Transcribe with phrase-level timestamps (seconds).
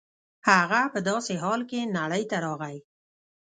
[0.49, 2.77] هغه په داسې حال کې نړۍ ته راغی